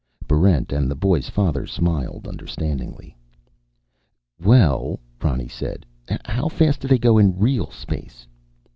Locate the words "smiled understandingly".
1.67-3.15